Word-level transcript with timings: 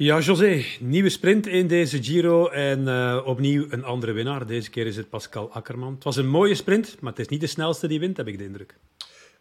Ja, 0.00 0.18
José, 0.18 0.64
nieuwe 0.80 1.08
sprint 1.08 1.46
in 1.46 1.66
deze 1.66 2.02
Giro 2.02 2.48
en 2.48 2.80
uh, 2.80 3.22
opnieuw 3.24 3.66
een 3.70 3.84
andere 3.84 4.12
winnaar. 4.12 4.46
Deze 4.46 4.70
keer 4.70 4.86
is 4.86 4.96
het 4.96 5.08
Pascal 5.08 5.52
Akkerman. 5.52 5.94
Het 5.94 6.04
was 6.04 6.16
een 6.16 6.28
mooie 6.28 6.54
sprint, 6.54 7.00
maar 7.00 7.10
het 7.10 7.20
is 7.20 7.28
niet 7.28 7.40
de 7.40 7.46
snelste 7.46 7.88
die 7.88 8.00
wint, 8.00 8.16
heb 8.16 8.26
ik 8.26 8.38
de 8.38 8.44
indruk. 8.44 8.74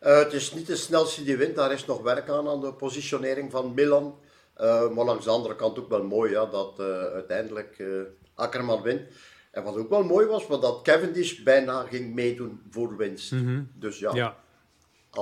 Uh, 0.02 0.18
het 0.18 0.34
is 0.34 0.54
niet 0.54 0.68
de 0.68 0.76
snelste 0.76 1.24
die 1.24 1.38
wint, 1.38 1.56
daar 1.56 1.72
is 1.72 1.86
nog 1.86 2.02
werk 2.02 2.30
aan, 2.30 2.48
aan 2.48 2.62
de 2.62 2.74
positionering 2.74 3.52
van 3.52 3.74
Milan. 3.74 4.16
Uh, 4.58 4.90
maar 4.90 5.06
langs 5.06 5.26
de 5.26 5.32
andere 5.32 5.56
kant 5.56 5.80
ook 5.80 5.90
wel 5.90 6.04
mooi 6.04 6.32
ja, 6.32 6.46
dat 6.46 6.80
uiteindelijk 7.14 7.84
Akkerman 8.36 8.82
wint. 8.82 9.02
En 9.52 9.64
wat 9.64 9.78
ook 9.78 9.90
wel 9.90 10.04
mooi 10.04 10.26
was, 10.26 10.48
was 10.48 10.62
dat 10.62 10.82
Cavendish 10.82 11.44
bijna 11.44 11.82
ging 11.90 12.14
meedoen 12.14 12.62
voor 12.70 12.98
winst. 12.98 13.32
Mm 13.32 13.46
-hmm. 13.46 13.72
Dus 13.74 14.00
ja. 14.00 14.12
ja. 14.14 14.38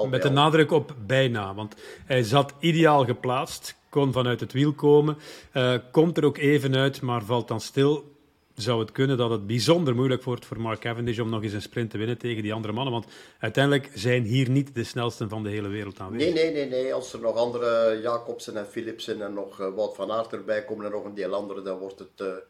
Met 0.09 0.21
de 0.21 0.29
nadruk 0.29 0.71
op 0.71 0.95
bijna, 1.05 1.53
want 1.53 1.75
hij 2.05 2.23
zat 2.23 2.53
ideaal 2.59 3.05
geplaatst 3.05 3.75
kon 3.95 4.13
vanuit 4.13 4.39
het 4.39 4.53
wiel 4.53 4.73
komen. 4.73 5.17
Uh, 5.53 5.75
komt 5.91 6.17
er 6.17 6.25
ook 6.25 6.37
even 6.37 6.75
uit, 6.75 7.01
maar 7.01 7.23
valt 7.23 7.47
dan 7.47 7.61
stil. 7.61 8.13
Zou 8.55 8.79
het 8.79 8.91
kunnen 8.91 9.17
dat 9.17 9.29
het 9.29 9.47
bijzonder 9.47 9.95
moeilijk 9.95 10.23
wordt 10.23 10.45
voor 10.45 10.61
Mark 10.61 10.79
Cavendish 10.79 11.19
om 11.19 11.29
nog 11.29 11.43
eens 11.43 11.53
een 11.53 11.61
sprint 11.61 11.89
te 11.89 11.97
winnen 11.97 12.17
tegen 12.17 12.43
die 12.43 12.53
andere 12.53 12.73
mannen? 12.73 12.93
Want 12.93 13.05
uiteindelijk 13.39 13.89
zijn 13.93 14.23
hier 14.23 14.49
niet 14.49 14.75
de 14.75 14.83
snelsten 14.83 15.29
van 15.29 15.43
de 15.43 15.49
hele 15.49 15.67
wereld 15.67 15.99
aanwezig. 15.99 16.33
Nee, 16.33 16.51
nee, 16.51 16.67
nee. 16.67 16.83
nee. 16.83 16.93
Als 16.93 17.13
er 17.13 17.19
nog 17.19 17.35
andere 17.35 17.99
Jacobsen 18.01 18.57
en 18.57 18.67
Philipsen 18.67 19.21
en 19.21 19.33
nog 19.33 19.59
uh, 19.59 19.75
Wout 19.75 19.95
van 19.95 20.11
Aert 20.11 20.33
erbij 20.33 20.65
komen 20.65 20.85
en 20.85 20.91
nog 20.91 21.05
een 21.05 21.15
deel 21.15 21.33
andere, 21.33 21.61
dan 21.61 21.77
wordt 21.77 21.99
het 21.99 22.43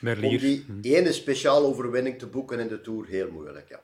uh, 0.00 0.30
om 0.30 0.38
die 0.38 0.64
hm. 0.66 0.72
ene 0.82 1.12
speciale 1.12 1.66
overwinning 1.66 2.18
te 2.18 2.26
boeken 2.26 2.58
in 2.58 2.68
de 2.68 2.80
Tour 2.80 3.06
heel 3.06 3.30
moeilijk, 3.30 3.68
ja. 3.68 3.82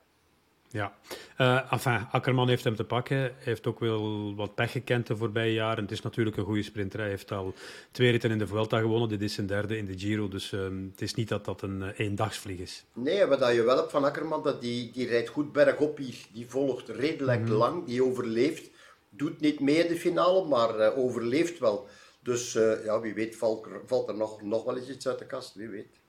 Ja, 0.72 0.92
uh, 1.38 1.72
enfin, 1.72 2.06
Akkerman 2.10 2.48
heeft 2.48 2.64
hem 2.64 2.76
te 2.76 2.84
pakken. 2.84 3.16
Hij 3.16 3.34
heeft 3.38 3.66
ook 3.66 3.80
wel 3.80 4.34
wat 4.34 4.54
pech 4.54 4.70
gekend 4.70 5.06
de 5.06 5.16
voorbije 5.16 5.52
jaren. 5.52 5.82
Het 5.82 5.92
is 5.92 6.02
natuurlijk 6.02 6.36
een 6.36 6.44
goede 6.44 6.62
sprinter. 6.62 7.00
Hij 7.00 7.08
heeft 7.08 7.32
al 7.32 7.54
twee 7.90 8.10
ritten 8.10 8.30
in 8.30 8.38
de 8.38 8.46
Vuelta 8.46 8.78
gewonnen. 8.78 9.08
Dit 9.08 9.22
is 9.22 9.34
zijn 9.34 9.46
derde 9.46 9.76
in 9.76 9.86
de 9.86 9.98
Giro. 9.98 10.28
Dus 10.28 10.52
uh, 10.52 10.60
het 10.90 11.00
is 11.00 11.14
niet 11.14 11.28
dat 11.28 11.44
dat 11.44 11.62
een 11.62 11.80
uh, 11.80 11.88
eendagsvlieg 11.96 12.58
is. 12.58 12.84
Nee, 12.92 13.26
wat 13.26 13.52
je 13.52 13.62
wel 13.62 13.76
hebt 13.76 13.90
van 13.90 14.04
Akkerman, 14.04 14.42
dat 14.42 14.60
die, 14.60 14.90
die 14.92 15.06
rijdt 15.06 15.28
goed 15.28 15.52
bergop. 15.52 15.96
Die, 15.96 16.26
die 16.32 16.46
volgt 16.48 16.88
redelijk 16.88 17.48
mm. 17.48 17.50
lang. 17.50 17.86
Die 17.86 18.04
overleeft. 18.04 18.70
Doet 19.08 19.40
niet 19.40 19.60
mee 19.60 19.76
in 19.76 19.88
de 19.88 19.96
finale, 19.96 20.46
maar 20.48 20.94
overleeft 20.96 21.58
wel. 21.58 21.86
Dus 22.22 22.52
ja, 22.84 23.00
wie 23.00 23.14
weet 23.14 23.36
valt 23.36 23.66
er, 23.66 23.80
valt 23.86 24.08
er 24.08 24.16
nog, 24.16 24.42
nog 24.42 24.64
wel 24.64 24.76
eens 24.76 24.88
iets 24.88 25.08
uit 25.08 25.18
de 25.18 25.26
kast. 25.26 25.54
Wie 25.54 25.68
weet. 25.68 25.99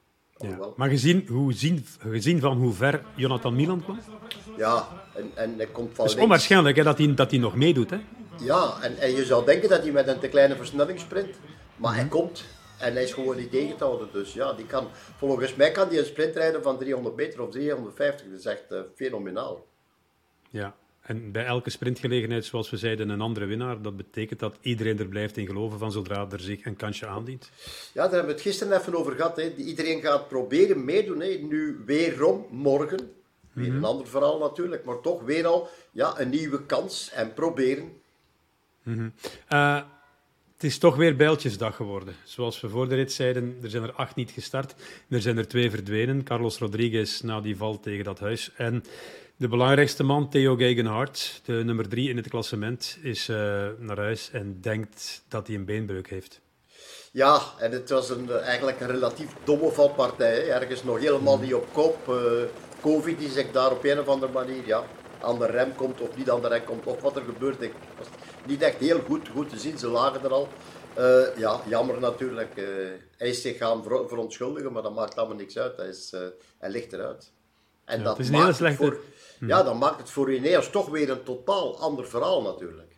Ja. 0.42 0.58
Maar 0.75 0.89
gezien, 0.89 1.28
hoe, 1.28 1.53
zien, 1.53 1.86
gezien 2.00 2.39
van 2.39 2.58
hoe 2.58 2.73
ver 2.73 3.03
Jonathan 3.16 3.56
Milan 3.56 3.84
kwam? 3.84 4.00
Ja, 4.58 4.88
en, 5.14 5.31
en 5.36 5.53
hij 5.58 5.67
komt 5.67 5.95
van 5.95 6.06
Het 6.06 6.16
is 6.16 6.22
onwaarschijnlijk 6.22 6.78
hè, 6.78 6.84
dat, 6.84 6.97
hij, 6.97 7.14
dat 7.14 7.31
hij 7.31 7.39
nog 7.39 7.56
meedoet. 7.56 7.89
Hè? 7.89 7.97
Ja, 8.39 8.78
en, 8.81 8.97
en 8.97 9.12
je 9.16 9.25
zou 9.25 9.45
denken 9.45 9.69
dat 9.69 9.81
hij 9.81 9.92
met 9.92 10.08
een 10.08 10.19
te 10.19 10.28
kleine 10.28 10.56
versnelling 10.56 11.00
sprint. 11.00 11.36
Maar 11.75 11.94
hij 11.94 12.03
mhm. 12.03 12.12
komt 12.12 12.44
en 12.78 12.94
hij 12.94 13.03
is 13.03 13.14
gewoon 13.14 13.38
niet 13.38 13.52
tegen 13.52 13.78
te 13.78 13.84
houden. 13.84 14.08
Dus 14.12 14.34
ja, 14.34 14.53
die 14.53 14.66
kan, 14.66 14.88
volgens 15.17 15.56
mij 15.56 15.72
kan 15.72 15.88
hij 15.88 15.97
een 15.97 16.06
sprint 16.06 16.36
rijden 16.36 16.64
van 16.64 16.78
300 16.78 17.16
meter 17.16 17.42
of 17.42 17.50
350. 17.50 18.30
Dat 18.30 18.39
is 18.39 18.45
echt 18.45 18.72
uh, 18.72 18.80
fenomenaal. 18.95 19.66
Ja, 20.50 20.75
en 21.11 21.31
bij 21.31 21.45
elke 21.45 21.69
sprintgelegenheid, 21.69 22.45
zoals 22.45 22.69
we 22.69 22.77
zeiden, 22.77 23.09
een 23.09 23.21
andere 23.21 23.45
winnaar. 23.45 23.81
Dat 23.81 23.97
betekent 23.97 24.39
dat 24.39 24.57
iedereen 24.61 24.99
er 24.99 25.07
blijft 25.07 25.37
in 25.37 25.45
geloven 25.45 25.79
van 25.79 25.91
zodra 25.91 26.27
er 26.31 26.39
zich 26.39 26.65
een 26.65 26.75
kansje 26.75 27.07
aandient. 27.07 27.49
Ja, 27.93 28.01
daar 28.01 28.11
hebben 28.11 28.25
we 28.27 28.33
het 28.33 28.41
gisteren 28.41 28.79
even 28.79 28.95
over 28.95 29.15
gehad. 29.15 29.35
Hè. 29.35 29.53
Iedereen 29.55 30.01
gaat 30.01 30.27
proberen 30.27 30.85
meedoen. 30.85 31.19
Hè. 31.19 31.27
Nu 31.27 31.81
weerom, 31.85 32.45
morgen. 32.49 33.11
Weer 33.53 33.67
een 33.67 33.75
mhm. 33.75 33.85
ander 33.85 34.07
verhaal 34.07 34.39
natuurlijk, 34.39 34.83
maar 34.83 35.01
toch 35.01 35.21
weer 35.21 35.45
al 35.45 35.69
ja, 35.91 36.19
een 36.19 36.29
nieuwe 36.29 36.65
kans 36.65 37.11
en 37.11 37.33
proberen. 37.33 37.91
Eh, 39.47 39.81
het 40.61 40.69
is 40.69 40.77
toch 40.77 40.95
weer 40.95 41.15
bijltjesdag 41.15 41.75
geworden. 41.75 42.15
Zoals 42.23 42.61
we 42.61 42.69
voor 42.69 42.89
de 42.89 42.95
rit 42.95 43.13
zeiden, 43.13 43.57
er 43.63 43.69
zijn 43.69 43.83
er 43.83 43.91
acht 43.91 44.16
niet 44.16 44.31
gestart. 44.31 44.75
Er 45.09 45.22
zijn 45.22 45.38
er 45.38 45.47
twee 45.47 45.69
verdwenen. 45.69 46.23
Carlos 46.23 46.57
Rodriguez 46.57 47.22
na 47.22 47.41
die 47.41 47.57
val 47.57 47.79
tegen 47.79 48.03
dat 48.03 48.19
huis. 48.19 48.51
En 48.55 48.83
de 49.35 49.47
belangrijkste 49.47 50.03
man, 50.03 50.29
Theo 50.29 50.55
Gegenhardt, 50.55 51.41
de 51.45 51.53
nummer 51.53 51.89
drie 51.89 52.09
in 52.09 52.17
het 52.17 52.27
klassement, 52.27 52.97
is 53.01 53.29
uh, 53.29 53.38
naar 53.77 53.97
huis 53.97 54.29
en 54.31 54.57
denkt 54.61 55.23
dat 55.27 55.47
hij 55.47 55.55
een 55.55 55.66
beenbreuk 55.66 56.09
heeft. 56.09 56.41
Ja, 57.11 57.41
en 57.59 57.71
het 57.71 57.89
was 57.89 58.09
een, 58.09 58.31
eigenlijk 58.31 58.79
een 58.79 58.91
relatief 58.91 59.33
domme 59.44 59.71
valpartij. 59.71 60.50
Ergens 60.50 60.83
nog 60.83 61.00
helemaal 61.00 61.39
niet 61.39 61.53
op 61.53 61.67
kop. 61.73 62.07
Uh, 62.09 62.16
Covid 62.81 63.19
die 63.19 63.29
zich 63.29 63.51
daar 63.51 63.71
op 63.71 63.83
een 63.83 64.00
of 64.00 64.07
andere 64.07 64.31
manier 64.31 64.66
ja, 64.66 64.83
aan 65.21 65.39
de 65.39 65.45
rem 65.45 65.75
komt 65.75 66.01
of 66.01 66.17
niet 66.17 66.29
aan 66.29 66.41
de 66.41 66.47
rem 66.47 66.63
komt. 66.63 66.85
Of 66.85 67.01
wat 67.01 67.16
er 67.16 67.23
gebeurt. 67.23 67.61
Ik 67.61 67.73
was 67.97 68.07
niet 68.46 68.62
echt 68.62 68.78
heel 68.78 69.00
goed, 69.00 69.28
goed 69.28 69.50
te 69.50 69.59
zien. 69.59 69.78
Ze 69.78 69.88
lagen 69.88 70.24
er 70.24 70.31
al. 70.31 70.47
Uh, 70.97 71.38
ja, 71.38 71.62
jammer 71.68 72.00
natuurlijk. 72.00 72.57
Uh, 72.57 72.66
hij 73.18 73.28
is 73.28 73.41
zich 73.41 73.57
gaan 73.57 73.84
verontschuldigen, 73.84 74.72
maar 74.72 74.84
dat 74.84 74.96
maakt 74.96 75.16
allemaal 75.16 75.38
niks 75.38 75.57
uit. 75.57 75.78
Hij, 75.78 75.88
is, 75.88 76.16
hij 76.57 76.69
ligt 76.69 76.94
eruit. 76.94 77.31
En 77.85 77.97
ja, 77.97 78.03
dat 78.03 78.19
is 78.19 78.28
een 78.28 78.35
hele 78.35 78.53
slechte... 78.53 78.84
Voor, 78.84 79.00
Hmm. 79.41 79.50
Ja, 79.50 79.63
dan 79.63 79.78
maakt 79.78 80.00
het 80.00 80.09
voor 80.09 80.34
Ineos 80.34 80.69
toch 80.69 80.90
weer 80.90 81.09
een 81.09 81.24
totaal 81.24 81.80
ander 81.80 82.07
verhaal 82.07 82.41
natuurlijk. 82.41 82.96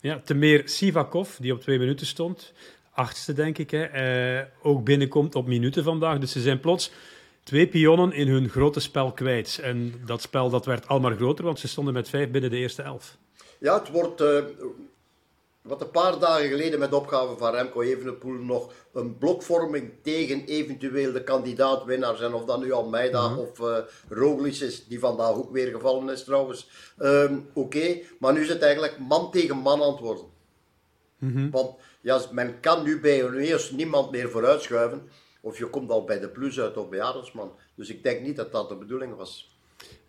Ja, 0.00 0.20
te 0.24 0.34
meer 0.34 0.62
Sivakov, 0.64 1.36
die 1.36 1.52
op 1.52 1.60
twee 1.60 1.78
minuten 1.78 2.06
stond, 2.06 2.52
achtste 2.92 3.32
denk 3.32 3.58
ik, 3.58 3.70
hè, 3.70 3.82
eh, 3.82 4.46
ook 4.62 4.84
binnenkomt 4.84 5.34
op 5.34 5.46
minuten 5.46 5.84
vandaag. 5.84 6.18
Dus 6.18 6.32
ze 6.32 6.40
zijn 6.40 6.60
plots 6.60 6.92
twee 7.42 7.66
pionnen 7.66 8.12
in 8.12 8.28
hun 8.28 8.48
grote 8.48 8.80
spel 8.80 9.12
kwijt. 9.12 9.60
En 9.62 9.94
dat 10.06 10.22
spel 10.22 10.50
dat 10.50 10.66
werd 10.66 10.88
al 10.88 11.00
maar 11.00 11.16
groter, 11.16 11.44
want 11.44 11.58
ze 11.58 11.68
stonden 11.68 11.94
met 11.94 12.08
vijf 12.08 12.30
binnen 12.30 12.50
de 12.50 12.56
eerste 12.56 12.82
elf. 12.82 13.16
Ja, 13.58 13.78
het 13.78 13.90
wordt... 13.90 14.20
Uh, 14.20 14.44
wat 15.62 15.80
een 15.80 15.90
paar 15.90 16.18
dagen 16.18 16.48
geleden 16.48 16.78
met 16.78 16.92
opgave 16.92 17.36
van 17.36 17.54
Remco 17.54 17.80
Evenepoel 17.80 18.32
nog 18.32 18.72
een 18.92 19.18
blokvorming 19.18 19.92
tegen 20.02 20.44
eventueel 20.44 21.12
de 21.12 21.24
kandidaat-winnaar 21.24 22.16
zijn, 22.16 22.32
of 22.32 22.44
dat 22.44 22.60
nu 22.60 22.72
Almeida 22.72 23.28
mm 23.28 23.38
of 23.38 23.58
uh, 23.58 23.76
Roglic 24.08 24.54
is, 24.54 24.86
die 24.86 24.98
vandaag 24.98 25.34
ook 25.34 25.52
weer 25.52 25.70
gevallen 25.70 26.08
is 26.08 26.24
trouwens. 26.24 26.70
Ehm, 26.98 27.38
oké, 27.52 27.98
maar 28.18 28.32
nu 28.32 28.40
is 28.40 28.48
het 28.48 28.62
eigenlijk 28.62 28.98
man 28.98 29.30
tegen 29.30 29.56
man 29.56 29.96
worden. 30.00 30.24
Mhm. 31.18 31.50
Want 31.50 31.76
ja, 32.00 32.20
men 32.32 32.60
kan 32.60 32.82
nu 32.82 33.00
bij 33.00 33.30
eerst 33.30 33.72
niemand 33.72 34.10
meer 34.10 34.30
vooruitschuiven, 34.30 35.08
of 35.40 35.58
je 35.58 35.66
komt 35.66 35.90
al 35.90 36.04
bij 36.04 36.20
de 36.20 36.28
plus 36.28 36.60
uit 36.60 36.76
of 36.76 36.88
bij 36.88 37.02
Adelsman. 37.02 37.52
Dus 37.74 37.88
ik 37.88 38.02
denk 38.02 38.20
niet 38.20 38.36
dat 38.36 38.52
dat 38.52 38.68
de 38.68 38.76
bedoeling 38.76 39.16
was. 39.16 39.51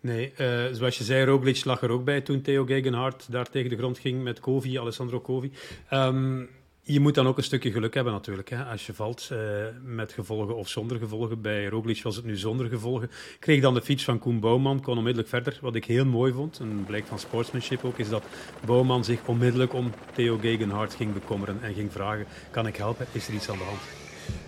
Nee, 0.00 0.32
uh, 0.40 0.64
zoals 0.72 0.98
je 0.98 1.04
zei, 1.04 1.24
Roglic 1.24 1.64
lag 1.64 1.82
er 1.82 1.90
ook 1.90 2.04
bij 2.04 2.20
toen 2.20 2.42
Theo 2.42 2.64
Gegenhardt 2.64 3.32
daar 3.32 3.50
tegen 3.50 3.70
de 3.70 3.76
grond 3.76 3.98
ging 3.98 4.22
met 4.22 4.40
Kovi, 4.40 4.78
Alessandro 4.78 5.20
Kovi. 5.20 5.52
Um, 5.92 6.48
je 6.86 7.00
moet 7.00 7.14
dan 7.14 7.26
ook 7.26 7.36
een 7.36 7.42
stukje 7.42 7.72
geluk 7.72 7.94
hebben 7.94 8.12
natuurlijk. 8.12 8.50
Hè. 8.50 8.64
Als 8.64 8.86
je 8.86 8.94
valt 8.94 9.28
uh, 9.32 9.38
met 9.82 10.12
gevolgen 10.12 10.56
of 10.56 10.68
zonder 10.68 10.98
gevolgen. 10.98 11.40
Bij 11.40 11.66
Roglic 11.66 12.02
was 12.02 12.16
het 12.16 12.24
nu 12.24 12.36
zonder 12.36 12.68
gevolgen. 12.68 13.10
Kreeg 13.38 13.60
dan 13.60 13.74
de 13.74 13.82
fiets 13.82 14.04
van 14.04 14.18
Koen 14.18 14.40
Bouwman, 14.40 14.80
kon 14.80 14.96
onmiddellijk 14.96 15.28
verder. 15.28 15.58
Wat 15.60 15.74
ik 15.74 15.84
heel 15.84 16.04
mooi 16.04 16.32
vond, 16.32 16.58
een 16.58 16.84
blijk 16.86 17.06
van 17.06 17.18
sportsmanship 17.18 17.84
ook, 17.84 17.98
is 17.98 18.08
dat 18.08 18.24
Bouwman 18.66 19.04
zich 19.04 19.20
onmiddellijk 19.24 19.72
om 19.72 19.92
Theo 20.14 20.38
Gegenhardt 20.38 20.94
ging 20.94 21.12
bekommeren 21.12 21.58
en 21.62 21.74
ging 21.74 21.92
vragen, 21.92 22.26
kan 22.50 22.66
ik 22.66 22.76
helpen? 22.76 23.06
Is 23.12 23.28
er 23.28 23.34
iets 23.34 23.48
aan 23.48 23.58
de 23.58 23.64
hand? 23.64 23.80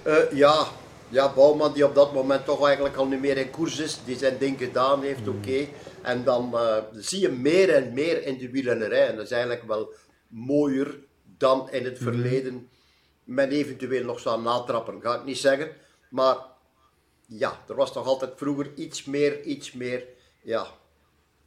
Uh, 0.06 0.38
ja, 0.38 0.66
ja, 1.08 1.32
Bouwman 1.32 1.72
die 1.72 1.84
op 1.84 1.94
dat 1.94 2.12
moment 2.12 2.44
toch 2.44 2.66
eigenlijk 2.66 2.96
al 2.96 3.06
niet 3.06 3.20
meer 3.20 3.36
in 3.36 3.50
koers 3.50 3.78
is, 3.78 4.00
die 4.04 4.16
zijn 4.16 4.38
ding 4.38 4.58
gedaan 4.58 5.02
heeft, 5.02 5.24
hmm. 5.24 5.36
oké. 5.36 5.66
En 6.02 6.24
dan 6.24 6.50
uh, 6.54 6.76
zie 6.92 7.20
je 7.20 7.28
meer 7.28 7.74
en 7.74 7.92
meer 7.94 8.22
in 8.22 8.38
de 8.38 8.50
wielrennerij. 8.50 9.08
En 9.08 9.16
dat 9.16 9.24
is 9.24 9.30
eigenlijk 9.30 9.62
wel 9.66 9.94
mooier 10.28 10.98
dan 11.38 11.70
in 11.70 11.84
het 11.84 11.98
hmm. 11.98 12.06
verleden 12.06 12.68
men 13.26 13.50
eventueel 13.50 14.04
nog 14.04 14.20
zou 14.20 14.42
natrappen. 14.42 15.00
Ga 15.02 15.14
ik 15.14 15.24
niet 15.24 15.38
zeggen. 15.38 15.70
Maar 16.08 16.36
ja, 17.26 17.62
er 17.68 17.74
was 17.74 17.92
toch 17.92 18.06
altijd 18.06 18.32
vroeger 18.36 18.74
iets 18.74 19.04
meer, 19.04 19.42
iets 19.42 19.72
meer, 19.72 20.04
ja, 20.42 20.66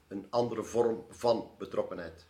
een 0.07 0.27
andere 0.29 0.63
vorm 0.63 1.05
van 1.09 1.51
betrokkenheid. 1.57 2.25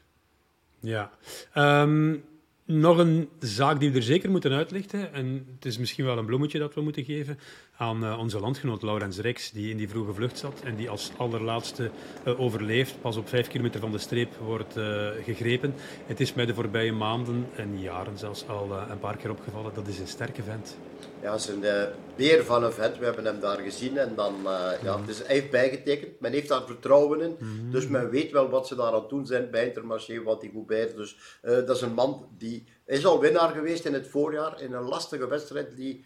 Ja. 0.80 1.12
Um, 1.56 2.26
nog 2.72 2.98
een 2.98 3.30
zaak 3.40 3.80
die 3.80 3.92
we 3.92 3.98
er 3.98 4.04
zeker 4.04 4.32
moeten 4.32 4.52
uitlichten, 4.52 5.14
en 5.14 5.46
het 5.56 5.66
is 5.66 5.78
misschien 5.78 6.06
wel 6.06 6.18
een 6.18 6.26
bloemetje 6.26 6.60
dat 6.60 6.74
we 6.74 6.82
moeten 6.82 7.04
geven 7.04 7.40
aan 7.78 8.04
uh, 8.04 8.18
onze 8.20 8.40
landgenoot 8.40 8.82
Laurens 8.82 9.18
Rex, 9.18 9.52
die 9.52 9.70
in 9.70 9.78
die 9.78 9.90
vroege 9.90 10.14
vlucht 10.14 10.38
zat 10.38 10.62
en 10.64 10.76
die 10.76 10.90
als 10.90 11.12
allerlaatste 11.18 11.92
uh, 12.28 12.40
overleeft. 12.40 13.02
Pas 13.02 13.18
op 13.18 13.30
vijf 13.30 13.48
kilometer 13.48 13.80
van 13.80 13.92
de 13.92 13.98
streep 13.98 14.36
wordt 14.36 14.78
uh, 14.78 15.08
gegrepen. 15.24 15.74
Het 16.06 16.20
is 16.20 16.34
mij 16.34 16.46
de 16.46 16.54
voorbije 16.54 16.92
maanden 16.92 17.48
en 17.56 17.80
jaren 17.82 18.18
zelfs 18.18 18.48
al 18.48 18.72
een 18.90 19.00
paar 19.00 19.18
keer 19.18 19.30
opgevallen. 19.30 19.74
Dat 19.74 19.88
is 19.88 20.00
een 20.00 20.08
sterke 20.08 20.44
vent. 20.44 20.78
Ja, 21.22 21.32
het 21.32 21.42
is 21.42 21.48
een 21.48 21.64
beer 22.16 22.46
van 22.46 22.64
een 22.64 22.72
vent. 22.72 22.98
We 22.98 23.06
hebben 23.06 23.26
hem 23.26 23.40
daar 23.40 23.58
gezien 23.58 23.98
en 23.98 24.16
dan, 24.16 24.36
ja, 24.84 24.96
mm. 24.96 25.02
het 25.02 25.10
is, 25.10 25.18
hij 25.18 25.36
heeft 25.36 25.52
bijgetekend. 25.52 26.20
Men 26.20 26.32
heeft 26.32 26.48
daar 26.48 26.66
vertrouwen 26.66 27.22
in. 27.22 27.36
Mm. 27.40 27.72
Dus 27.72 27.88
men 27.88 28.10
weet 28.10 28.32
wel 28.32 28.50
wat 28.50 28.68
ze 28.68 28.76
daar 28.76 28.86
aan 28.86 28.94
het 28.94 29.10
doen 29.10 29.26
zijn 29.26 29.50
bij 29.52 29.68
Intermarché, 29.68 30.24
wat 30.24 30.42
die 30.42 30.64
bij. 30.68 30.94
Dus 30.96 31.40
dat 31.42 31.76
is 31.76 31.82
een 31.82 31.94
man 31.94 32.28
die 32.38 32.68
is 32.86 33.06
al 33.06 33.20
winnaar 33.20 33.50
geweest 33.50 33.86
in 33.86 33.94
het 33.94 34.08
voorjaar 34.08 34.62
in 34.62 34.74
een 34.74 34.84
lastige 34.84 35.28
wedstrijd 35.28 35.76
die 35.76 36.06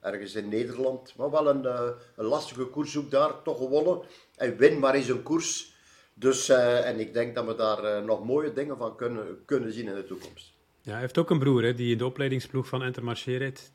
ergens 0.00 0.34
in 0.34 0.48
Nederland, 0.48 1.14
maar 1.16 1.30
wel 1.30 1.48
een, 1.48 1.62
uh, 1.62 1.88
een 2.16 2.24
lastige 2.24 2.64
koers 2.64 2.96
ook 2.96 3.10
daar, 3.10 3.42
toch 3.42 3.58
gewonnen. 3.58 4.00
En 4.36 4.56
win 4.56 4.78
maar 4.78 4.94
eens 4.94 5.08
een 5.08 5.22
koers. 5.22 5.74
Dus, 6.14 6.48
en 6.48 7.00
ik 7.00 7.12
denk 7.12 7.34
dat 7.34 7.46
we 7.46 7.54
daar 7.54 8.04
nog 8.04 8.24
mooie 8.24 8.52
dingen 8.52 8.76
van 8.76 8.96
kunnen, 8.96 9.44
kunnen 9.44 9.72
zien 9.72 9.86
in 9.86 9.94
de 9.94 10.04
toekomst. 10.04 10.52
Ja, 10.82 10.92
hij 10.92 11.00
heeft 11.00 11.18
ook 11.18 11.30
een 11.30 11.38
broer 11.38 11.62
hè, 11.62 11.74
die 11.74 11.92
in 11.92 11.98
de 11.98 12.06
opleidingsploeg 12.06 12.66
van 12.66 12.82
Intermarché 12.82 13.36
rijdt. 13.36 13.72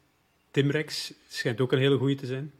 Tim 0.55 0.71
Rex 0.71 1.13
schijnt 1.27 1.61
ook 1.61 1.71
een 1.71 1.79
hele 1.79 1.97
goede 1.97 2.15
te 2.15 2.25
zijn. 2.25 2.53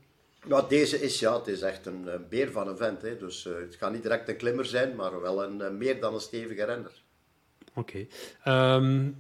Ja, 0.48 0.62
deze 0.62 1.02
is, 1.02 1.20
ja, 1.20 1.38
het 1.38 1.48
is 1.48 1.62
echt 1.62 1.86
een, 1.86 2.10
beer 2.30 2.52
van 2.52 2.68
een 2.68 2.78
vent. 2.78 3.02
Hè. 3.02 3.18
Dus 3.18 3.46
uh, 3.46 3.54
het 3.54 3.76
gaat 3.76 3.92
niet 3.92 4.02
direct 4.02 4.30
een 4.30 4.38
klimmer 4.38 4.66
zijn, 4.66 4.96
maar 4.96 5.22
wel 5.22 5.44
een, 5.44 5.60
uh, 5.60 5.70
meer 5.70 6.00
dan 6.00 6.14
een 6.14 6.20
stevige 6.20 6.66
renner. 6.66 6.92
Oké. 7.74 8.08
Okay. 8.44 8.78
Um, 8.78 8.84
ehm, 8.84 9.12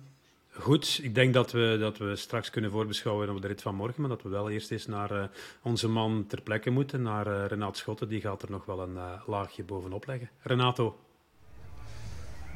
Goed, 0.63 1.00
ik 1.04 1.16
denk 1.16 1.33
dat 1.33 1.51
we, 1.51 1.77
dat 1.80 1.98
we 1.98 2.16
straks 2.16 2.50
kunnen 2.50 2.72
voorbeschouwen 2.72 3.30
op 3.30 3.42
de 3.42 3.48
rit 3.48 3.62
van 3.62 3.75
morgen, 3.75 4.01
maar 4.01 4.10
dat 4.10 4.22
we 4.22 4.30
wel 4.30 4.50
eerst 4.50 4.72
eens 4.72 4.86
naar 4.86 5.12
uh, 5.12 5.24
onze 5.62 5.88
man 5.88 6.25
ter 6.27 6.42
plekke 6.42 6.69
moeten, 6.69 7.01
naar 7.01 7.45
Renaat 7.45 7.77
Schotten. 7.77 8.07
Die 8.07 8.22
gaat 8.22 8.42
er 8.42 8.51
nog 8.51 8.66
wel 8.66 8.80
een 8.80 8.98
laagje 9.25 9.63
bovenop 9.63 10.06
leggen. 10.06 10.30
Renato. 10.42 11.00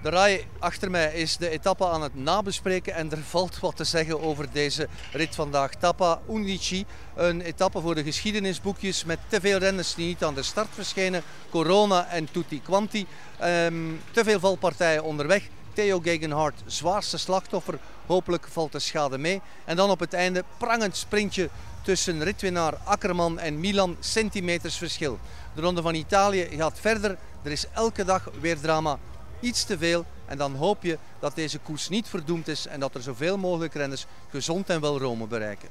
De 0.01 0.09
rij 0.09 0.47
achter 0.59 0.91
mij 0.91 1.13
is 1.13 1.37
de 1.37 1.49
etappe 1.49 1.87
aan 1.87 2.01
het 2.01 2.15
nabespreken 2.15 2.93
en 2.93 3.11
er 3.11 3.23
valt 3.23 3.59
wat 3.59 3.75
te 3.75 3.83
zeggen 3.83 4.21
over 4.21 4.51
deze 4.51 4.87
rit 5.11 5.35
vandaag. 5.35 5.75
Tappa 5.75 6.19
Undici, 6.29 6.85
een 7.15 7.41
etappe 7.41 7.81
voor 7.81 7.95
de 7.95 8.03
geschiedenisboekjes 8.03 9.03
met 9.03 9.19
te 9.27 9.39
veel 9.39 9.57
renners 9.57 9.95
die 9.95 10.07
niet 10.07 10.23
aan 10.23 10.33
de 10.33 10.43
start 10.43 10.67
verschenen. 10.71 11.23
Corona 11.49 12.07
en 12.07 12.31
Tutti 12.31 12.61
Quanti. 12.61 13.07
Um, 13.43 14.01
te 14.11 14.23
veel 14.23 14.39
valpartijen 14.39 15.03
onderweg. 15.03 15.43
Theo 15.73 15.99
Gegenhardt, 15.99 16.61
zwaarste 16.65 17.17
slachtoffer. 17.17 17.79
Hopelijk 18.05 18.47
valt 18.51 18.71
de 18.71 18.79
schade 18.79 19.17
mee. 19.17 19.41
En 19.65 19.75
dan 19.75 19.89
op 19.89 19.99
het 19.99 20.13
einde 20.13 20.43
prangend 20.57 20.97
sprintje 20.97 21.49
tussen 21.81 22.23
ritwinnaar 22.23 22.73
Akkerman 22.83 23.39
en 23.39 23.59
Milan. 23.59 23.97
Centimeters 23.99 24.77
verschil. 24.77 25.19
De 25.55 25.61
Ronde 25.61 25.81
van 25.81 25.95
Italië 25.95 26.47
gaat 26.51 26.79
verder. 26.79 27.17
Er 27.43 27.51
is 27.51 27.65
elke 27.73 28.05
dag 28.05 28.29
weer 28.39 28.59
drama. 28.59 28.99
Iets 29.39 29.63
te 29.63 29.77
veel. 29.77 30.05
En 30.25 30.37
dan 30.37 30.55
hoop 30.55 30.83
je 30.83 30.97
dat 31.19 31.35
deze 31.35 31.59
koers 31.59 31.89
niet 31.89 32.07
verdoemd 32.07 32.47
is 32.47 32.67
en 32.67 32.79
dat 32.79 32.95
er 32.95 33.01
zoveel 33.01 33.37
mogelijk 33.37 33.73
renners 33.73 34.05
gezond 34.29 34.69
en 34.69 34.81
wel 34.81 34.99
Rome 34.99 35.27
bereiken. 35.27 35.69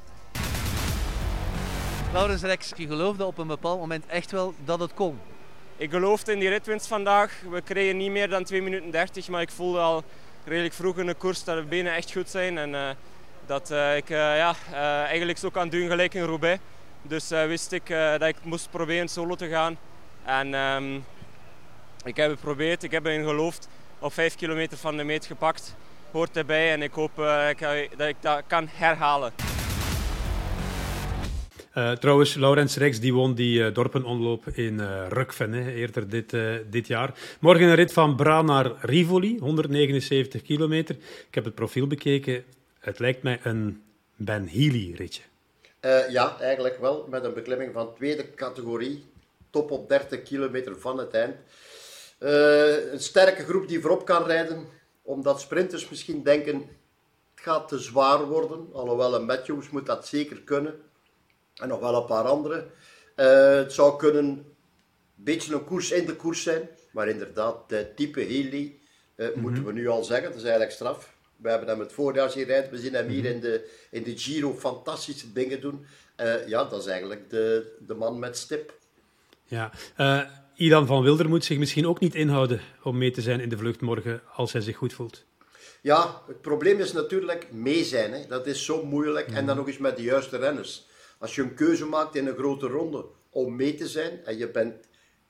Laurens 2.12 2.42
Rex, 2.42 2.72
je 2.76 2.86
geloofde 2.86 3.24
op 3.24 3.38
een 3.38 3.46
bepaald 3.46 3.78
moment 3.78 4.06
echt 4.06 4.30
wel 4.30 4.54
dat 4.64 4.80
het 4.80 4.94
kon 4.94 5.18
ik 5.78 5.90
geloofde 5.90 6.32
in 6.32 6.38
die 6.38 6.48
ritwinst 6.48 6.86
vandaag. 6.86 7.32
We 7.50 7.60
kregen 7.60 7.96
niet 7.96 8.10
meer 8.10 8.28
dan 8.28 8.44
2 8.44 8.62
minuten 8.62 8.90
30, 8.90 9.28
maar 9.28 9.42
ik 9.42 9.50
voelde 9.50 9.78
al 9.78 10.04
redelijk 10.44 10.74
vroeg 10.74 10.98
in 10.98 11.06
de 11.06 11.14
koers 11.14 11.44
dat 11.44 11.56
de 11.56 11.62
benen 11.62 11.94
echt 11.94 12.12
goed 12.12 12.28
zijn. 12.28 12.58
En 12.58 12.70
uh, 12.70 12.88
dat 13.46 13.70
uh, 13.70 13.96
ik 13.96 14.10
uh, 14.10 14.16
ja, 14.36 14.54
eigenlijk 15.06 15.38
zo 15.38 15.50
kan 15.50 15.68
doen 15.68 15.88
gelijk 15.88 16.14
in 16.14 16.24
Roubaix. 16.24 16.62
Dus 17.02 17.28
wist 17.28 17.72
ik 17.72 17.86
dat 17.88 18.22
ik 18.22 18.36
moest 18.42 18.70
proberen 18.70 19.08
solo 19.08 19.34
te 19.34 19.48
gaan. 19.48 19.78
En 20.24 20.54
um, 20.54 21.04
ik 22.08 22.16
heb 22.16 22.30
het 22.30 22.38
geprobeerd, 22.38 22.82
ik 22.82 22.90
heb 22.90 23.06
erin 23.06 23.24
geloofd. 23.24 23.68
Op 23.98 24.12
5 24.12 24.34
kilometer 24.34 24.78
van 24.78 24.96
de 24.96 25.04
meet 25.04 25.26
gepakt. 25.26 25.74
Hoort 26.10 26.36
erbij 26.36 26.72
en 26.72 26.82
ik 26.82 26.92
hoop 26.92 27.10
dat 27.96 28.08
ik 28.08 28.16
dat 28.20 28.42
kan 28.46 28.68
herhalen. 28.70 29.32
Uh, 31.74 31.92
trouwens, 31.92 32.34
Laurens 32.34 32.76
Rex 32.76 33.00
die 33.00 33.14
won 33.14 33.34
die 33.34 33.58
uh, 33.58 33.74
dorpenonloop 33.74 34.48
in 34.48 34.74
uh, 34.74 35.06
Rukven 35.08 35.52
hè, 35.52 35.72
eerder 35.72 36.08
dit, 36.08 36.36
dit 36.70 36.86
jaar. 36.86 37.14
Morgen 37.40 37.66
een 37.66 37.74
rit 37.74 37.92
van 37.92 38.16
Bra 38.16 38.42
naar 38.42 38.72
Rivoli, 38.80 39.38
179 39.38 40.42
kilometer. 40.42 40.96
Ik 41.28 41.34
heb 41.34 41.44
het 41.44 41.54
profiel 41.54 41.86
bekeken. 41.86 42.44
Het 42.78 42.98
lijkt 42.98 43.22
mij 43.22 43.40
een 43.42 43.82
Ben 44.16 44.48
Healy-ritje. 44.48 45.22
ja, 46.08 46.36
eigenlijk 46.40 46.80
wel. 46.80 47.06
Met 47.10 47.24
een 47.24 47.34
beklimming 47.34 47.72
van 47.72 47.94
tweede 47.94 48.34
categorie. 48.34 49.04
Top 49.50 49.70
op 49.70 49.88
30 49.88 50.22
kilometer 50.22 50.78
van 50.78 50.98
het 50.98 51.14
eind. 51.14 51.34
Een 52.18 53.00
sterke 53.00 53.44
groep 53.44 53.68
die 53.68 53.80
voorop 53.80 54.04
kan 54.04 54.24
rijden. 54.24 54.66
Omdat 55.02 55.40
sprinters 55.40 55.88
misschien 55.88 56.22
denken, 56.22 56.56
het 57.34 57.46
gaat 57.46 57.68
te 57.68 57.78
zwaar 57.78 58.24
worden. 58.24 58.68
Alhoewel 58.72 59.14
een 59.14 59.24
Matthews 59.24 59.70
moet 59.70 59.86
dat 59.86 60.06
zeker 60.06 60.40
kunnen. 60.40 60.74
En 61.54 61.68
nog 61.68 61.80
wel 61.80 61.94
een 61.94 62.04
paar 62.04 62.24
andere. 62.24 62.66
Uh, 63.16 63.54
het 63.54 63.72
zou 63.72 63.98
kunnen 63.98 64.24
een 64.24 64.44
beetje 65.14 65.54
een 65.54 65.64
koers 65.64 65.90
in 65.90 66.06
de 66.06 66.16
koers 66.16 66.42
zijn. 66.42 66.68
Maar 66.90 67.08
inderdaad, 67.08 67.68
de 67.68 67.92
type 67.94 68.20
Healy, 68.20 68.78
uh, 69.16 69.26
mm 69.26 69.32
-hmm. 69.32 69.42
moeten 69.42 69.64
we 69.64 69.72
nu 69.72 69.88
al 69.88 70.04
zeggen. 70.04 70.28
Dat 70.28 70.36
is 70.36 70.42
eigenlijk 70.42 70.72
straf. 70.72 71.16
We 71.36 71.48
hebben 71.48 71.68
hem 71.68 71.80
het 71.80 71.92
voorjaar 71.92 72.30
zien 72.30 72.44
rijden. 72.44 72.70
We 72.70 72.78
zien 72.78 72.94
hem 72.94 73.08
hier 73.08 73.22
mhm. 73.22 73.32
in 73.32 73.40
de, 73.40 73.70
in 73.90 74.02
de 74.02 74.18
Giro 74.18 74.54
fantastische 74.54 75.32
dingen 75.32 75.60
doen. 75.60 75.86
Ja, 76.46 76.64
dat 76.64 76.80
is 76.80 76.86
eigenlijk 76.86 77.30
de, 77.30 77.76
de 77.86 77.94
man 77.94 78.18
met 78.18 78.36
stip. 78.36 78.74
Ja, 79.44 79.70
Idan 80.58 80.86
van 80.86 81.02
Wilder 81.02 81.28
moet 81.28 81.44
zich 81.44 81.58
misschien 81.58 81.86
ook 81.86 82.00
niet 82.00 82.14
inhouden 82.14 82.60
om 82.82 82.98
mee 82.98 83.10
te 83.10 83.20
zijn 83.20 83.40
in 83.40 83.48
de 83.48 83.56
vlucht 83.56 83.80
morgen 83.80 84.22
als 84.34 84.52
hij 84.52 84.60
zich 84.60 84.76
goed 84.76 84.92
voelt. 84.92 85.24
Ja, 85.82 86.22
het 86.26 86.40
probleem 86.40 86.80
is 86.80 86.92
natuurlijk 86.92 87.52
mee 87.52 87.84
zijn. 87.84 88.12
Hè. 88.12 88.26
Dat 88.26 88.46
is 88.46 88.64
zo 88.64 88.84
moeilijk. 88.84 89.26
En 89.26 89.34
dan 89.34 89.44
mhm. 89.44 89.56
nog 89.56 89.66
eens 89.66 89.78
met 89.78 89.96
de 89.96 90.02
juiste 90.02 90.36
renners. 90.36 90.86
Als 91.18 91.34
je 91.34 91.42
een 91.42 91.54
keuze 91.54 91.86
maakt 91.86 92.14
in 92.14 92.26
een 92.26 92.36
grote 92.36 92.66
ronde 92.66 93.04
om 93.30 93.56
mee 93.56 93.74
te 93.74 93.88
zijn 93.88 94.24
en 94.24 94.38
je 94.38 94.50
bent 94.50 94.74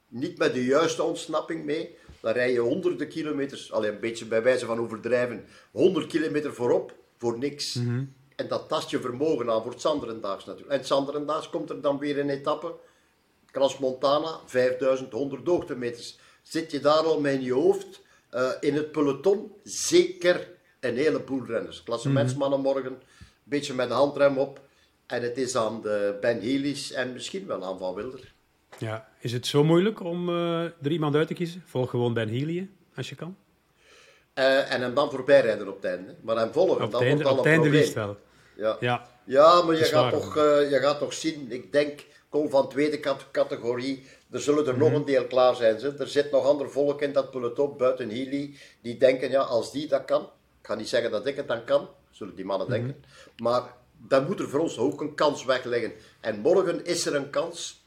niet 0.08 0.38
met 0.38 0.54
de 0.54 0.64
juiste 0.64 1.02
ontsnapping 1.02 1.64
mee, 1.64 1.96
dan 2.20 2.32
rij 2.32 2.52
je 2.52 2.60
honderden 2.60 3.08
kilometers, 3.08 3.72
alleen 3.72 3.92
een 3.92 4.00
beetje 4.00 4.24
bij 4.24 4.42
wijze 4.42 4.66
van 4.66 4.78
overdrijven, 4.78 5.44
100 5.70 6.06
kilometer 6.06 6.54
voorop 6.54 6.94
voor 7.16 7.38
niks. 7.38 7.74
Mhm. 7.74 8.04
En 8.36 8.48
dat 8.48 8.68
tast 8.68 8.90
je 8.90 9.00
vermogen 9.00 9.50
aan 9.50 9.62
voor 9.62 9.72
het 9.72 9.80
Sanderendaags 9.80 10.44
natuurlijk. 10.44 10.72
En 10.72 10.78
het 10.78 10.86
Sanderendaags 10.86 11.50
komt 11.50 11.70
er 11.70 11.80
dan 11.80 11.98
weer 11.98 12.18
een 12.18 12.30
etappe, 12.30 12.74
Montana, 13.78 14.40
5100 14.46 15.46
hoogtemeters. 15.46 16.18
Zit 16.42 16.70
je 16.70 16.80
daar 16.80 17.02
al 17.02 17.24
in 17.24 17.42
je 17.42 17.52
hoofd? 17.52 18.00
Uh, 18.34 18.50
in 18.60 18.74
het 18.74 18.92
peloton 18.92 19.52
zeker 19.64 20.48
een 20.80 20.96
heleboel 20.96 21.46
renners. 21.46 21.82
Klassementsmannen 21.82 22.60
morgen, 22.60 22.92
een 22.92 22.98
beetje 23.44 23.74
met 23.74 23.88
de 23.88 23.94
handrem 23.94 24.38
op. 24.38 24.60
En 25.06 25.22
het 25.22 25.38
is 25.38 25.56
aan 25.56 25.82
de 25.82 26.18
Ben 26.20 26.40
Healy's 26.40 26.92
en 26.92 27.12
misschien 27.12 27.46
wel 27.46 27.64
aan 27.64 27.78
Van 27.78 27.94
Wilder. 27.94 28.32
Ja, 28.78 29.08
is 29.20 29.32
het 29.32 29.46
zo 29.46 29.64
moeilijk 29.64 30.00
om 30.00 30.28
uh, 30.28 30.62
er 30.64 30.90
iemand 30.90 31.14
uit 31.14 31.26
te 31.26 31.34
kiezen? 31.34 31.62
Volg 31.66 31.90
gewoon 31.90 32.14
Ben 32.14 32.28
Healy, 32.28 32.68
als 32.94 33.08
je 33.08 33.14
kan. 33.14 33.36
Uh, 34.34 34.72
en 34.72 34.80
hem 34.80 34.94
dan 34.94 35.10
voorbij 35.10 35.40
rijden 35.40 35.68
op 35.68 35.74
het 35.74 35.84
einde. 35.84 36.14
Maar 36.20 36.36
hem 36.36 36.52
volgen, 36.52 36.84
op 36.84 36.90
dat 36.90 37.04
wordt 37.04 37.24
al 37.24 37.36
op 37.36 37.42
probleem. 37.42 37.70
liefst 37.70 37.94
wel. 37.94 38.16
Ja. 38.56 38.76
Ja. 38.80 39.08
ja, 39.24 39.62
maar 39.62 39.76
je 39.76 39.84
gaat, 39.84 40.12
toch, 40.12 40.36
uh, 40.36 40.70
je 40.70 40.78
gaat 40.78 40.98
toch 40.98 41.12
zien, 41.12 41.52
ik 41.52 41.72
denk, 41.72 42.04
kom 42.28 42.50
van 42.50 42.68
tweede 42.68 43.00
categorie, 43.30 44.06
er 44.30 44.40
zullen 44.40 44.66
er 44.66 44.78
nog 44.78 44.88
mhm. 44.88 44.96
een 44.96 45.04
deel 45.04 45.26
klaar 45.26 45.54
zijn. 45.54 45.78
Ze. 45.78 45.94
Er 45.98 46.08
zit 46.08 46.30
nog 46.30 46.44
ander 46.44 46.70
volk 46.70 47.02
in 47.02 47.12
dat 47.12 47.30
peloton, 47.30 47.76
buiten 47.76 48.10
Healy, 48.10 48.56
die 48.80 48.96
denken, 48.96 49.30
ja, 49.30 49.40
als 49.40 49.72
die 49.72 49.88
dat 49.88 50.04
kan, 50.04 50.22
ik 50.60 50.66
ga 50.66 50.74
niet 50.74 50.88
zeggen 50.88 51.10
dat 51.10 51.26
ik 51.26 51.36
het 51.36 51.48
dan 51.48 51.64
kan, 51.64 51.88
zullen 52.10 52.34
die 52.34 52.44
mannen 52.44 52.68
mhm. 52.68 52.76
denken, 52.76 53.04
maar 53.36 53.76
dan 53.96 54.26
moet 54.26 54.40
er 54.40 54.48
voor 54.48 54.60
ons 54.60 54.78
ook 54.78 55.00
een 55.00 55.14
kans 55.14 55.44
wegleggen. 55.44 55.92
En 56.20 56.38
morgen 56.38 56.84
is 56.84 57.06
er 57.06 57.14
een 57.14 57.30
kans 57.30 57.86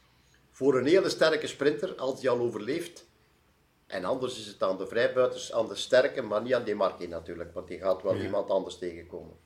voor 0.50 0.78
een 0.78 0.86
hele 0.86 1.08
sterke 1.08 1.46
sprinter, 1.46 1.94
als 1.94 2.20
die 2.20 2.30
al 2.30 2.38
overleeft. 2.38 3.04
En 3.86 4.04
anders 4.04 4.38
is 4.38 4.46
het 4.46 4.62
aan 4.62 4.78
de 4.78 4.86
vrijbuiters, 4.86 5.52
aan 5.52 5.68
de 5.68 5.74
sterke, 5.74 6.22
maar 6.22 6.42
niet 6.42 6.54
aan 6.54 6.64
Demarque 6.64 7.08
natuurlijk, 7.08 7.54
want 7.54 7.68
die 7.68 7.78
gaat 7.78 8.02
wel 8.02 8.16
iemand 8.16 8.50
anders 8.50 8.78
tegenkomen. 8.78 9.36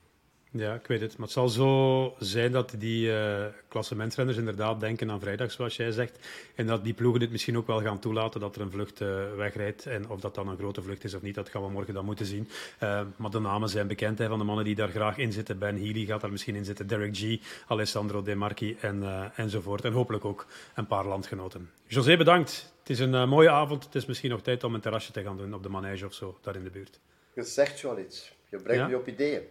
Ja, 0.51 0.73
ik 0.73 0.87
weet 0.87 1.01
het. 1.01 1.17
Maar 1.17 1.25
het 1.25 1.35
zal 1.35 1.49
zo 1.49 2.15
zijn 2.19 2.51
dat 2.51 2.73
die 2.77 3.07
uh, 3.07 3.45
klassementsrenners 3.67 4.37
inderdaad 4.37 4.79
denken 4.79 5.11
aan 5.11 5.19
vrijdag, 5.19 5.51
zoals 5.51 5.75
jij 5.75 5.91
zegt. 5.91 6.27
En 6.55 6.67
dat 6.67 6.83
die 6.83 6.93
ploegen 6.93 7.21
het 7.21 7.31
misschien 7.31 7.57
ook 7.57 7.67
wel 7.67 7.81
gaan 7.81 7.99
toelaten 7.99 8.39
dat 8.39 8.55
er 8.55 8.61
een 8.61 8.71
vlucht 8.71 9.01
uh, 9.01 9.35
wegrijdt. 9.35 9.85
En 9.85 10.09
of 10.09 10.19
dat 10.19 10.35
dan 10.35 10.47
een 10.47 10.57
grote 10.57 10.81
vlucht 10.81 11.03
is 11.03 11.13
of 11.13 11.21
niet, 11.21 11.35
dat 11.35 11.49
gaan 11.49 11.61
we 11.61 11.69
morgen 11.69 11.93
dan 11.93 12.05
moeten 12.05 12.25
zien. 12.25 12.49
Uh, 12.83 13.01
maar 13.15 13.31
de 13.31 13.39
namen 13.39 13.69
zijn 13.69 13.87
bekend 13.87 14.17
hè, 14.17 14.27
van 14.27 14.39
de 14.39 14.45
mannen 14.45 14.65
die 14.65 14.75
daar 14.75 14.89
graag 14.89 15.17
in 15.17 15.31
zitten. 15.31 15.59
Ben 15.59 15.75
Healy 15.75 16.05
gaat 16.05 16.21
daar 16.21 16.31
misschien 16.31 16.55
in 16.55 16.65
zitten. 16.65 16.87
Derek 16.87 17.17
G, 17.17 17.37
Alessandro 17.67 18.21
De 18.21 18.35
Marchi 18.35 18.77
en, 18.81 19.31
enzovoort. 19.35 19.85
En 19.85 19.93
hopelijk 19.93 20.25
ook 20.25 20.45
een 20.75 20.87
paar 20.87 21.05
landgenoten. 21.05 21.69
José, 21.87 22.17
bedankt. 22.17 22.73
Het 22.79 22.89
is 22.89 22.99
een 22.99 23.29
mooie 23.29 23.49
avond. 23.49 23.83
Het 23.83 23.95
is 23.95 24.05
misschien 24.05 24.29
nog 24.29 24.41
tijd 24.41 24.63
om 24.63 24.73
een 24.73 24.81
terrasje 24.81 25.11
te 25.11 25.23
gaan 25.23 25.37
doen 25.37 25.53
op 25.53 25.63
de 25.63 25.69
manege 25.69 26.05
of 26.05 26.13
zo, 26.13 26.37
daar 26.41 26.55
in 26.55 26.63
de 26.63 26.69
buurt. 26.69 26.99
Je 27.33 27.43
zegt 27.43 27.81
wel 27.81 27.99
iets. 27.99 28.33
Je 28.49 28.57
brengt 28.57 28.81
ja? 28.81 28.87
me 28.87 28.97
op 28.97 29.07
ideeën. 29.07 29.41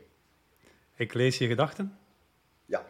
Ik 0.96 1.14
lees 1.14 1.38
je 1.38 1.46
gedachten? 1.46 1.98
Ja. 2.64 2.86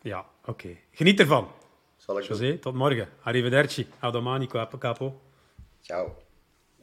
Ja, 0.00 0.26
oké. 0.40 0.50
Okay. 0.50 0.80
Geniet 0.90 1.20
ervan. 1.20 1.48
Zal 1.96 2.18
ik 2.18 2.24
José, 2.24 2.58
tot 2.58 2.74
morgen. 2.74 3.08
Arrivederci. 3.22 3.86
Adomani, 3.98 4.46
capo. 4.78 5.20
Ciao. 5.80 6.16